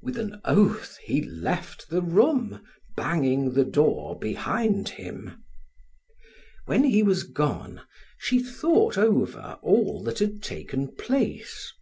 [0.00, 2.62] With an oath, he left the room,
[2.96, 5.42] banging the door behind him.
[6.66, 7.80] When he was gone,
[8.16, 11.72] she thought over all that had taken place.